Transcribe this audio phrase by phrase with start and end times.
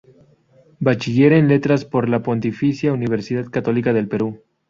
[0.79, 4.41] Bachiller en letras por la Pontificia Universidad Católica del Perú.